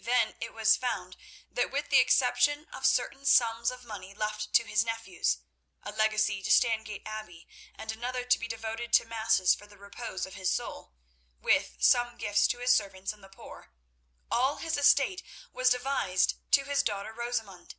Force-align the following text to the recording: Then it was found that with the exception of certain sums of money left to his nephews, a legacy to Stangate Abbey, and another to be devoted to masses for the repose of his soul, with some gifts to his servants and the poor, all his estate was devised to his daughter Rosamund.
Then 0.00 0.34
it 0.38 0.52
was 0.52 0.76
found 0.76 1.16
that 1.50 1.70
with 1.70 1.88
the 1.88 1.98
exception 1.98 2.66
of 2.74 2.84
certain 2.84 3.24
sums 3.24 3.70
of 3.70 3.86
money 3.86 4.12
left 4.12 4.52
to 4.52 4.64
his 4.64 4.84
nephews, 4.84 5.38
a 5.82 5.90
legacy 5.90 6.42
to 6.42 6.50
Stangate 6.50 7.00
Abbey, 7.06 7.48
and 7.74 7.90
another 7.90 8.22
to 8.26 8.38
be 8.38 8.46
devoted 8.46 8.92
to 8.92 9.06
masses 9.06 9.54
for 9.54 9.66
the 9.66 9.78
repose 9.78 10.26
of 10.26 10.34
his 10.34 10.52
soul, 10.52 10.92
with 11.40 11.76
some 11.80 12.18
gifts 12.18 12.46
to 12.48 12.58
his 12.58 12.74
servants 12.74 13.14
and 13.14 13.24
the 13.24 13.30
poor, 13.30 13.72
all 14.30 14.56
his 14.56 14.76
estate 14.76 15.22
was 15.54 15.70
devised 15.70 16.34
to 16.52 16.64
his 16.64 16.82
daughter 16.82 17.14
Rosamund. 17.14 17.74